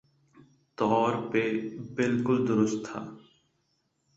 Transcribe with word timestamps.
طور 0.77 1.13
پہ 1.31 1.43
بالکل 1.95 2.47
درست 2.47 2.85
تھا 2.85 2.99